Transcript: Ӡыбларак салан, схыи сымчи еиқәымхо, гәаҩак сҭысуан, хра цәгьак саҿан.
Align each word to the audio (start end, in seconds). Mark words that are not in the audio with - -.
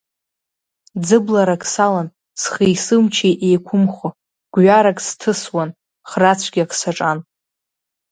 Ӡыбларак 1.05 1.63
салан, 1.73 2.07
схыи 2.41 2.75
сымчи 2.83 3.29
еиқәымхо, 3.47 4.09
гәаҩак 4.53 4.97
сҭысуан, 5.07 5.69
хра 6.09 6.31
цәгьак 6.39 6.71
саҿан. 6.79 7.19